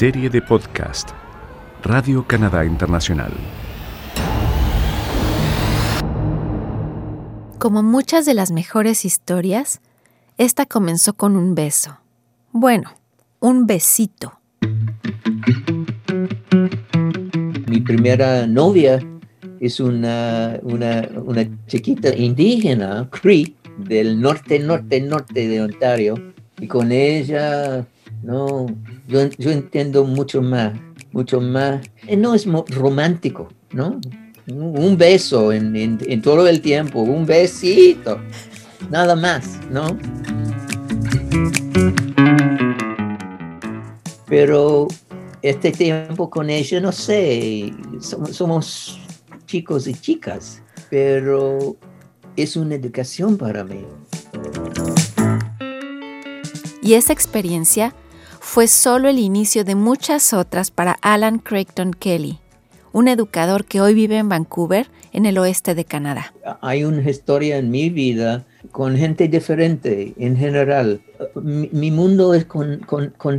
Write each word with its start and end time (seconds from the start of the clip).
Serie 0.00 0.30
de 0.30 0.40
podcast 0.40 1.10
Radio 1.82 2.26
Canadá 2.26 2.64
Internacional. 2.64 3.34
Como 7.58 7.82
muchas 7.82 8.24
de 8.24 8.32
las 8.32 8.50
mejores 8.50 9.04
historias, 9.04 9.82
esta 10.38 10.64
comenzó 10.64 11.12
con 11.12 11.36
un 11.36 11.54
beso. 11.54 11.98
Bueno, 12.50 12.92
un 13.40 13.66
besito. 13.66 14.40
Mi 17.66 17.80
primera 17.82 18.46
novia 18.46 19.00
es 19.60 19.80
una, 19.80 20.58
una, 20.62 21.10
una 21.26 21.46
chiquita 21.66 22.16
indígena, 22.16 23.06
Cree, 23.10 23.52
del 23.76 24.18
norte, 24.18 24.60
norte, 24.60 25.02
norte 25.02 25.46
de 25.46 25.60
Ontario. 25.60 26.14
Y 26.58 26.68
con 26.68 26.90
ella 26.90 27.86
no, 28.22 28.66
yo, 29.08 29.28
yo 29.38 29.50
entiendo 29.50 30.04
mucho 30.04 30.42
más, 30.42 30.72
mucho 31.12 31.40
más. 31.40 31.80
Eh, 32.06 32.16
no 32.16 32.34
es 32.34 32.46
romántico, 32.46 33.48
¿no? 33.72 34.00
Un 34.48 34.96
beso 34.96 35.52
en, 35.52 35.76
en, 35.76 36.22
todo 36.22 36.46
el 36.48 36.60
tiempo, 36.60 37.00
un 37.00 37.24
besito, 37.24 38.20
nada 38.90 39.14
más, 39.14 39.60
¿no? 39.70 39.96
Pero 44.26 44.88
este 45.42 45.70
tiempo 45.72 46.28
con 46.28 46.50
ella, 46.50 46.80
no 46.80 46.92
sé, 46.92 47.72
somos, 48.00 48.36
somos 48.36 49.00
chicos 49.46 49.86
y 49.86 49.94
chicas, 49.94 50.62
pero 50.88 51.76
es 52.36 52.56
una 52.56 52.74
educación 52.74 53.36
para 53.36 53.64
mí. 53.64 53.84
Y 56.82 56.94
esa 56.94 57.12
experiencia 57.12 57.94
fue 58.40 58.66
solo 58.66 59.08
el 59.08 59.18
inicio 59.18 59.64
de 59.64 59.74
muchas 59.74 60.32
otras 60.32 60.70
para 60.70 60.96
Alan 61.02 61.38
Creighton 61.38 61.92
Kelly, 61.92 62.38
un 62.92 63.06
educador 63.06 63.66
que 63.66 63.82
hoy 63.82 63.94
vive 63.94 64.16
en 64.16 64.30
Vancouver, 64.30 64.88
en 65.12 65.26
el 65.26 65.36
oeste 65.38 65.74
de 65.74 65.84
Canadá. 65.84 66.32
Hay 66.62 66.84
una 66.84 67.08
historia 67.08 67.58
en 67.58 67.70
mi 67.70 67.90
vida 67.90 68.44
con 68.72 68.96
gente 68.96 69.28
diferente 69.28 70.14
en 70.18 70.36
general. 70.36 71.00
Mi, 71.34 71.90
mundo 71.90 72.32
es 72.32 72.46
con, 72.46 72.80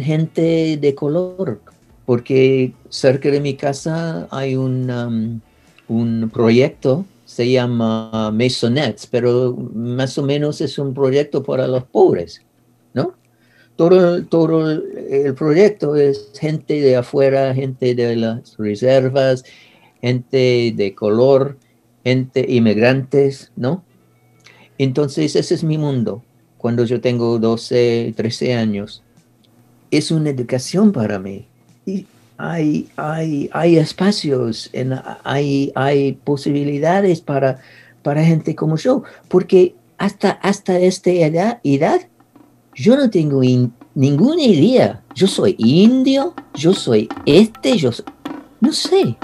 gente 0.02 0.78
de 0.78 0.96
color, 0.96 1.60
porque 2.06 2.74
cerca 2.90 3.30
de 3.32 3.42
mi 3.42 3.56
casa 3.56 4.28
hay 4.30 4.56
un, 4.56 4.90
um, 4.90 5.40
un 5.88 6.30
proyecto, 6.30 7.06
se 7.26 7.50
llama 7.50 8.32
Masonettes, 8.32 9.08
pero 9.08 9.58
más 9.74 10.18
o 10.18 10.24
menos 10.24 10.62
es 10.62 10.78
un 10.78 10.94
proyecto 10.94 11.42
para 11.44 11.66
los 11.66 11.86
pobres, 11.86 12.42
¿no? 12.94 13.14
Todo, 13.90 14.70
el 14.70 15.34
proyecto 15.34 15.96
es 15.96 16.32
gente 16.40 16.82
de 16.82 16.98
afuera, 16.98 17.54
gente 17.54 17.96
de 17.96 18.16
las 18.16 18.58
reservas, 18.58 19.44
gente 20.02 20.74
de 20.76 20.94
color, 20.94 21.58
gente 22.04 22.46
inmigrantes, 22.48 23.52
¿no? 23.56 23.84
Entonces 24.78 25.36
ese 25.36 25.56
es 25.56 25.64
mi 25.64 25.78
mundo 25.78 26.24
cuando 26.58 26.86
yo 26.86 27.02
tengo 27.02 27.40
12, 27.40 28.14
13 28.16 28.54
años. 28.54 29.02
Es 29.90 30.12
una 30.12 30.30
educación 30.30 30.92
para 30.92 31.18
mí. 31.18 31.48
Y 31.86 32.06
hay, 32.38 32.88
hay, 32.96 33.50
hay 33.52 33.78
espacios, 33.78 34.70
en, 34.74 34.94
hay, 35.24 35.72
hay 35.76 36.14
posibilidades 36.14 37.22
para, 37.22 37.60
para 38.04 38.24
gente 38.24 38.56
como 38.56 38.78
yo, 38.78 39.04
porque 39.28 39.74
hasta, 39.98 40.32
hasta 40.32 40.80
esta 40.80 41.12
edad, 41.12 41.60
edad 41.64 42.02
yo 42.76 42.96
no 42.96 43.10
tengo 43.10 43.42
ninguna 43.96 44.42
idea. 44.42 45.04
Yo 45.14 45.28
soy 45.28 45.56
indio, 45.58 46.34
yo 46.54 46.74
soy 46.74 47.10
este, 47.26 47.78
yo 47.78 47.92
No 48.60 48.72
sé. 48.72 49.18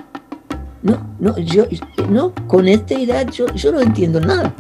No, 0.83 1.15
no, 1.19 1.37
yo, 1.39 1.65
no, 2.09 2.33
con 2.47 2.67
esta 2.67 2.93
edad 2.93 3.29
yo, 3.31 3.47
yo 3.55 3.71
no 3.71 3.81
entiendo 3.81 4.19
nada. 4.19 4.53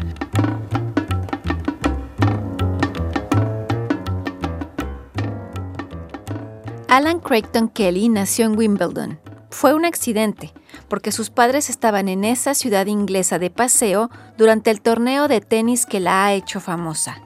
Alan 6.87 7.19
Creighton 7.19 7.69
Kelly 7.69 8.09
nació 8.09 8.45
en 8.45 8.57
Wimbledon. 8.57 9.19
Fue 9.51 9.73
un 9.73 9.85
accidente, 9.85 10.53
porque 10.87 11.11
sus 11.11 11.29
padres 11.29 11.69
estaban 11.69 12.09
en 12.09 12.23
esa 12.23 12.53
ciudad 12.53 12.87
inglesa 12.87 13.39
de 13.39 13.49
paseo 13.49 14.09
durante 14.37 14.71
el 14.71 14.81
torneo 14.81 15.27
de 15.27 15.41
tenis 15.41 15.85
que 15.85 15.99
la 15.99 16.25
ha 16.25 16.33
hecho 16.33 16.59
famosa. 16.59 17.21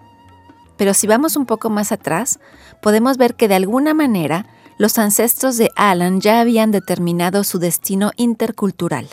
Pero 0.81 0.95
si 0.95 1.05
vamos 1.05 1.35
un 1.35 1.45
poco 1.45 1.69
más 1.69 1.91
atrás, 1.91 2.39
podemos 2.81 3.17
ver 3.17 3.35
que 3.35 3.47
de 3.47 3.53
alguna 3.53 3.93
manera 3.93 4.47
los 4.79 4.97
ancestros 4.97 5.59
de 5.59 5.69
Alan 5.75 6.21
ya 6.21 6.41
habían 6.41 6.71
determinado 6.71 7.43
su 7.43 7.59
destino 7.59 8.09
intercultural. 8.17 9.05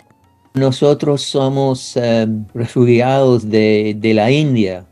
Nosotros 0.55 1.21
somos 1.21 1.95
em, 1.95 2.47
refugiados 2.55 3.51
de, 3.51 3.95
la 4.15 4.31
India 4.31 4.87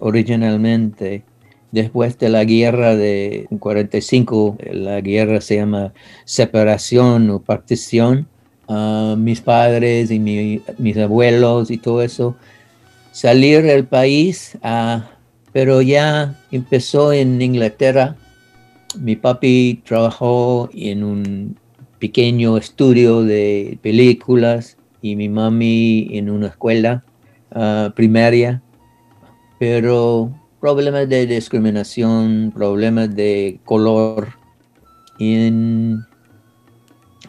originalmente. 0.00 1.24
Después 1.72 2.18
de 2.18 2.30
la 2.30 2.44
guerra 2.44 2.96
de 2.96 3.46
45, 3.58 4.56
la 4.72 5.02
guerra 5.02 5.42
se 5.42 5.56
llama 5.56 5.92
separación 6.24 7.28
o 7.28 7.40
partición. 7.40 8.26
Ah, 8.66 9.14
mis 9.18 9.42
padres 9.42 10.10
y 10.10 10.18
mis 10.18 10.96
abuelos 10.96 11.70
y 11.70 11.76
todo 11.76 12.00
eso, 12.00 12.34
salir 13.12 13.62
del 13.62 13.84
país 13.84 14.56
a 14.62 15.10
pero 15.52 15.82
ya 15.82 16.34
empezó 16.50 17.12
en 17.12 17.40
Inglaterra. 17.40 18.16
Mi 18.98 19.16
papi 19.16 19.82
trabajó 19.84 20.70
en 20.72 21.04
un 21.04 21.56
pequeño 21.98 22.56
estudio 22.56 23.22
de 23.22 23.78
películas 23.82 24.76
y 25.02 25.16
mi 25.16 25.28
mami 25.28 26.08
en 26.12 26.30
una 26.30 26.48
escuela 26.48 27.04
ah, 27.52 27.92
primaria, 27.94 28.62
pero 29.58 30.32
problemas 30.60 31.08
de 31.08 31.26
discriminación, 31.26 32.52
problemas 32.54 33.14
de 33.14 33.60
color. 33.64 34.28
En, 35.20 36.04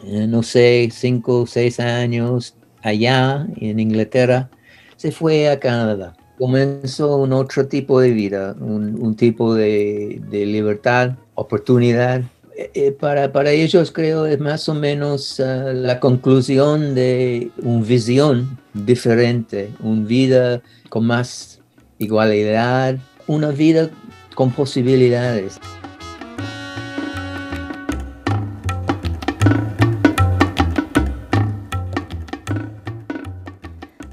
no 0.04 0.42
sé, 0.44 0.88
cinco 0.92 1.42
o 1.42 1.46
seis 1.46 1.80
años 1.80 2.54
allá 2.82 3.46
en 3.56 3.80
Inglaterra, 3.80 4.48
se 4.96 5.10
fue 5.10 5.48
a 5.48 5.58
Canadá 5.58 6.14
comenzó 6.40 7.18
un 7.18 7.34
otro 7.34 7.68
tipo 7.68 8.00
de 8.00 8.12
vida, 8.12 8.56
un, 8.58 9.14
tipo 9.14 9.54
de, 9.54 10.22
libertad, 10.30 11.12
oportunidad. 11.34 12.22
Eh, 12.56 12.70
eh, 12.72 12.92
para, 12.92 13.30
para, 13.30 13.50
ellos 13.50 13.92
creo 13.92 14.24
es 14.24 14.40
más 14.40 14.66
o 14.70 14.74
menos 14.74 15.38
ah, 15.38 15.72
la 15.74 16.00
conclusión 16.00 16.94
de 16.94 17.50
una 17.62 17.84
visión 17.84 18.58
diferente, 18.72 19.68
una 19.80 20.06
vida 20.06 20.62
con 20.88 21.06
más 21.06 21.60
igualdad, 21.98 22.96
una 23.26 23.50
vida 23.50 23.90
con 24.34 24.50
posibilidades. 24.50 25.60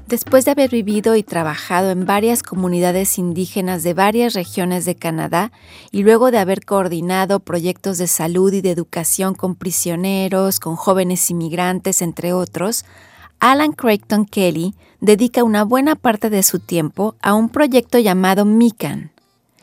Después 0.08 0.46
de 0.46 0.52
haber 0.52 0.70
vivido 0.70 1.16
y 1.16 1.22
trabajado 1.22 1.90
en 1.90 2.06
varias 2.06 2.42
comunidades 2.42 3.18
indígenas 3.18 3.82
de 3.82 3.92
varias 3.92 4.32
regiones 4.32 4.86
de 4.86 4.94
Canadá 4.94 5.52
y 5.92 6.02
luego 6.02 6.30
de 6.30 6.38
haber 6.38 6.64
coordinado 6.64 7.40
proyectos 7.40 7.98
de 7.98 8.06
salud 8.06 8.50
y 8.54 8.62
de 8.62 8.70
educación 8.70 9.34
con 9.34 9.54
prisioneros, 9.54 10.60
con 10.60 10.76
jóvenes 10.76 11.28
inmigrantes, 11.28 12.00
entre 12.00 12.32
otros, 12.32 12.86
Alan 13.38 13.72
Creighton 13.72 14.24
Kelly 14.24 14.74
dedica 15.02 15.44
una 15.44 15.62
buena 15.62 15.94
parte 15.94 16.30
de 16.30 16.42
su 16.42 16.58
tiempo 16.58 17.14
a 17.20 17.34
un 17.34 17.50
proyecto 17.50 17.98
llamado 17.98 18.46
MICAN, 18.46 19.10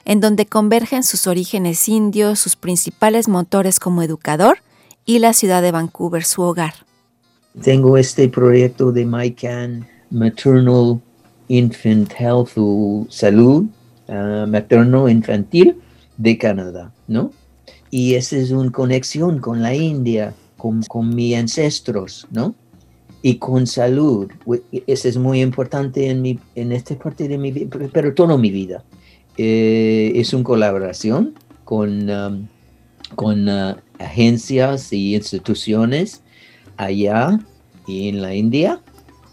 en 0.06 0.20
donde 0.20 0.46
convergen 0.46 1.02
sus 1.02 1.26
orígenes 1.26 1.90
indios, 1.90 2.38
sus 2.38 2.56
principales 2.56 3.28
motores 3.28 3.80
como 3.80 4.04
educador 4.04 4.60
y 5.06 5.18
la 5.18 5.34
ciudad 5.34 5.64
de 5.64 5.72
Vancouver, 5.72 6.24
su 6.24 6.44
hogar. 6.44 6.76
Tengo 7.64 7.98
este 7.98 8.30
proyecto 8.30 8.92
de 8.92 9.06
MICAN 9.06 9.88
Maternal 10.10 11.00
Infant 11.48 12.12
Health 12.18 12.52
o 12.58 13.06
Salud 13.10 13.66
uh, 14.08 14.48
Materno-Infantil 14.48 15.76
de 16.18 16.38
Canadá, 16.38 16.92
¿no? 17.08 17.32
Y 17.92 18.16
esa 18.16 18.38
es 18.38 18.52
una 18.52 18.72
conexión 18.72 19.40
con 19.40 19.62
la 19.62 19.74
India, 19.74 20.34
con, 20.58 20.82
con 20.84 21.14
mis 21.14 21.36
ancestros, 21.36 22.28
¿no? 22.32 22.56
Y 23.22 23.36
con 23.36 23.68
salud. 23.68 24.30
Eso 24.88 25.08
es 25.08 25.18
muy 25.18 25.42
importante 25.42 26.10
en, 26.10 26.22
mi, 26.22 26.40
en 26.56 26.72
esta 26.72 26.96
parte 26.96 27.28
de 27.28 27.38
mi 27.38 27.52
vida, 27.52 27.78
pero 27.92 28.14
toda 28.14 28.38
mi 28.38 28.52
vida. 28.52 28.84
Eh, 29.38 30.14
es 30.16 30.34
una 30.34 30.44
colaboración 30.44 31.34
con, 31.64 32.10
um, 32.10 32.48
con 33.16 33.50
uh, 33.50 33.76
agencias 34.00 34.94
y 34.94 35.16
instituciones 35.16 36.22
allá 36.78 37.40
y 37.88 38.10
en 38.10 38.22
la 38.22 38.34
India 38.34 38.82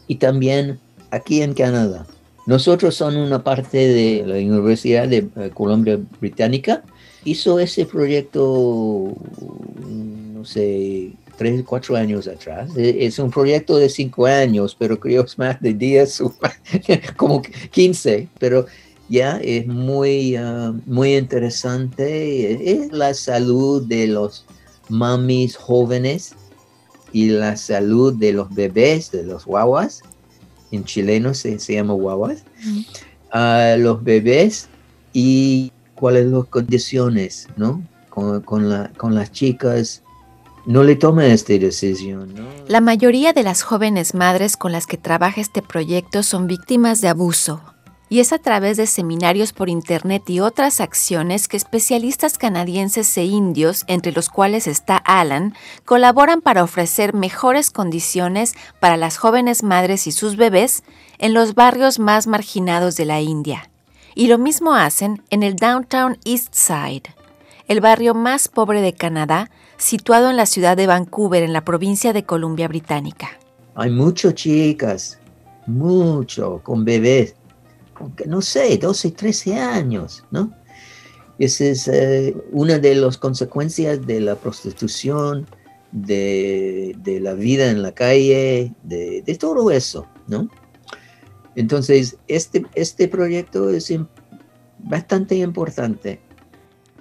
y 0.09 0.17
también 0.17 0.79
aquí 1.11 1.43
en 1.43 1.55
Canadá. 1.55 2.07
Nosotros 2.47 2.95
son 2.97 3.17
una 3.17 3.45
parte 3.45 3.79
de 3.79 4.25
la 4.27 4.35
Universidad 4.35 5.07
de 5.09 5.29
eh, 5.37 5.51
Columbia 5.55 5.99
Británica. 6.21 6.83
Hizo 7.25 7.61
ese 7.61 7.87
proyecto, 7.87 9.15
no 9.87 10.33
no 10.43 10.45
sé, 10.45 11.13
tres, 11.39 11.63
cuatro 11.65 11.95
años 11.95 12.27
atrás. 12.27 12.77
E, 12.77 13.07
es 13.07 13.21
un 13.21 13.31
proyecto 13.31 13.77
de 13.77 13.89
cinco 13.89 14.27
años, 14.27 14.75
pero 14.77 14.99
creo 14.99 15.25
es 15.25 15.39
más 15.39 15.61
de 15.61 15.73
diez, 15.73 16.21
como 17.17 17.43
quince, 17.71 18.29
pero 18.41 18.67
ya 19.09 19.39
es 19.39 19.69
muy, 19.69 20.35
ah, 20.35 20.75
muy 20.85 21.15
interesante. 21.15 22.73
Es 22.73 22.91
la 22.91 23.15
salud 23.15 23.87
de 23.87 24.09
los 24.09 24.45
mamis 24.89 25.55
jóvenes 25.55 26.35
y 27.13 27.29
la 27.29 27.57
salud 27.57 28.15
de 28.15 28.33
los 28.33 28.53
bebés, 28.55 29.11
de 29.11 29.23
los 29.23 29.45
guaguas. 29.45 30.03
En 30.71 30.85
chileno 30.85 31.35
se, 31.35 31.59
se 31.59 31.75
llama 31.75 31.93
guaguas. 31.95 32.45
a 33.31 33.77
los 33.79 34.03
bebés 34.03 34.69
y 35.13 35.73
cuáles 35.95 36.25
son 36.25 36.41
las 36.41 36.49
condiciones, 36.49 37.49
¿no? 37.57 37.83
Con, 38.09 38.43
con, 38.43 38.69
la, 38.69 38.91
con 38.97 39.15
las 39.15 39.33
chicas 39.33 40.03
no 40.67 40.85
le 40.85 40.97
toma 40.97 41.27
esta 41.27 41.55
decisión. 41.55 42.35
¿no? 42.35 42.45
La 42.69 42.81
mayoría 42.81 43.33
de 43.33 43.43
las 43.43 43.63
jóvenes 43.63 44.15
madres 44.15 44.57
con 44.57 44.73
las 44.73 44.87
que 44.87 44.97
trabaja 44.97 45.41
este 45.41 45.63
proyecto 45.63 46.23
son 46.23 46.47
víctimas 46.47 47.01
de 47.01 47.09
abuso. 47.09 47.63
Y 48.13 48.21
es 48.21 48.35
a 48.35 48.39
través 48.39 48.77
de 48.77 48.87
seminarios 48.87 49.55
por 49.55 49.71
Internet 49.71 50.29
y 50.29 50.41
otras 50.41 50.83
acciones 50.83 51.49
que 51.49 51.57
especialistas 51.57 52.37
canadienses 52.37 53.17
e 53.17 53.25
indios, 53.25 53.85
entre 53.87 54.13
los 54.13 54.29
cuales 54.29 54.67
está 54.67 54.99
Alan, 54.99 55.55
colaboran 55.87 56.43
para 56.43 56.63
ofrecer 56.63 57.15
mejores 57.15 57.71
condiciones 57.71 58.53
para 58.81 58.99
las 58.99 59.17
jóvenes 59.17 59.63
madres 59.63 60.07
y 60.07 60.13
sus 60.13 60.37
bebés 60.37 60.83
en 61.17 61.33
los 61.33 61.55
barrios 61.55 61.99
más 61.99 62.27
marginados 62.27 62.97
de 62.97 63.07
la 63.07 63.23
India. 63.23 63.71
Y 64.15 64.27
lo 64.27 64.37
mismo 64.37 64.75
hacen 64.75 65.23
en 65.31 65.43
el 65.43 65.57
Downtown 65.57 66.19
East 66.27 66.53
Side, 66.53 67.15
el 67.67 67.81
barrio 67.81 68.13
más 68.13 68.49
pobre 68.49 68.83
de 68.83 68.93
Canadá, 68.93 69.51
situado 69.79 70.29
en 70.29 70.37
la 70.37 70.45
ciudad 70.45 70.77
de 70.77 70.87
Vancouver, 70.87 71.43
en 71.43 71.55
la 71.55 71.65
provincia 71.65 72.13
de 72.13 72.25
Columbia 72.25 72.69
Británica. 72.69 73.31
Hay 73.75 73.89
muchas 73.89 74.35
chicas, 74.35 75.19
mucho, 75.67 76.61
con 76.63 76.85
bebés, 76.85 77.37
no 78.27 78.41
sé, 78.41 78.79
12, 78.79 79.11
13 79.13 79.59
años, 79.59 80.25
¿no? 80.31 80.53
Esa 81.39 81.65
es 81.65 81.89
eh, 81.89 82.37
una 82.53 82.79
de 82.79 82.95
las 82.95 83.19
consecuencias 83.19 84.07
de 84.07 84.21
la 84.21 84.37
prostitución, 84.37 85.47
de, 85.93 86.97
la 87.21 87.35
vida 87.35 87.71
en 87.71 87.83
la 87.83 87.93
calle, 87.93 88.73
de, 88.83 89.23
de, 89.23 89.35
todo 89.37 89.71
eso, 89.71 90.07
¿no? 90.27 90.49
Entonces, 91.55 92.17
este, 92.29 92.65
este 92.75 93.09
proyecto 93.09 93.71
es 93.71 93.93
bastante 94.79 95.37
importante. 95.37 96.21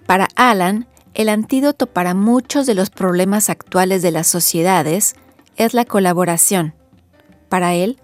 Para 0.06 0.27
Alan, 0.36 0.88
el 1.13 1.30
antídoto 1.30 1.88
para 1.88 2.13
muchos 2.13 2.65
de 2.65 2.75
los 2.75 2.89
problemas 2.89 3.50
actuales 3.50 4.01
de 4.01 4.12
las 4.12 4.27
sociedades 4.27 5.15
es 5.56 5.74
la 5.74 5.86
colaboración. 5.86 6.74
Para 7.50 7.75
él, 7.75 8.00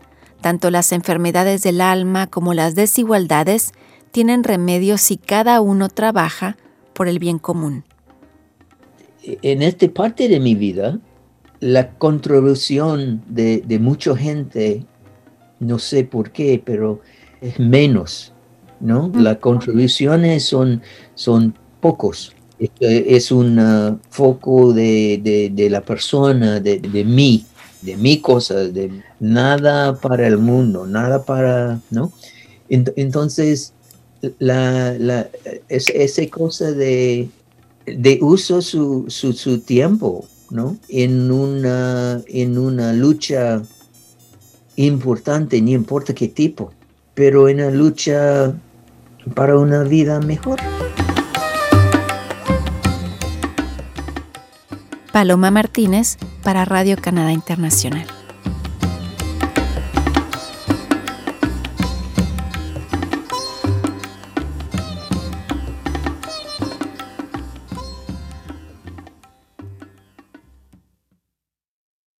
tanto 0.48 0.72
las 0.72 0.94
enfermedades 0.94 1.62
del 1.62 1.82
alma 1.82 2.28
como 2.28 2.54
las 2.54 2.74
desigualdades 2.74 3.74
tienen 4.12 4.46
remedio 4.46 4.98
si 4.98 5.18
cada 5.18 5.60
uno 5.60 5.90
trabaja 5.90 6.56
por 6.94 7.10
el 7.10 7.20
bien 7.20 7.38
común. 7.38 7.84
En 9.26 9.62
esta 9.62 9.90
parte 9.90 10.30
de 10.30 10.40
mi 10.40 10.56
vida, 10.56 11.00
la 11.60 11.90
contribución 11.98 13.22
de, 13.28 13.78
mucha 13.82 14.16
gente, 14.16 14.86
no 15.60 15.80
sé 15.80 16.06
por 16.06 16.32
qué, 16.32 16.64
pero 16.64 17.02
es 17.42 17.60
menos, 17.60 18.32
¿no? 18.80 19.12
Las 19.16 19.40
contribuciones 19.40 20.46
son, 20.46 20.82
son 21.14 21.54
pocos 21.82 22.34
es 22.80 23.32
un 23.32 24.00
foco 24.10 24.72
de, 24.72 25.68
la 25.70 25.82
persona, 25.82 26.62
de, 26.62 27.04
mí, 27.06 27.46
de 27.82 27.98
mi 27.98 28.20
cosa, 28.22 28.56
de 28.56 29.04
nada 29.20 29.96
para 29.96 30.28
el 30.28 30.38
mundo, 30.38 30.86
nada 30.86 31.24
para, 31.24 31.80
¿no? 31.90 32.12
Entonces, 32.70 33.74
la, 34.40 34.94
la, 34.98 35.30
esa 35.70 36.28
cosa 36.28 36.72
de, 36.72 37.30
de 37.86 38.20
uso 38.22 38.62
su, 38.62 39.06
su, 39.08 39.60
tiempo, 39.60 40.26
¿no? 40.50 40.78
En 40.90 41.32
una, 41.32 42.22
en 42.28 42.58
una 42.58 42.94
lucha 42.94 43.62
importante, 44.76 45.62
ni 45.62 45.74
importa 45.74 46.14
qué 46.14 46.28
tipo, 46.28 46.72
pero 47.14 47.48
en 47.48 47.58
una 47.58 47.72
lucha 47.72 48.54
para 49.34 49.58
una 49.58 49.84
vida 49.84 50.20
mejor. 50.20 50.60
Paloma 55.18 55.50
Martínez 55.50 56.20
para 56.44 56.64
Radio 56.64 56.96
Canadá 56.96 57.32
Internacional. 57.32 58.17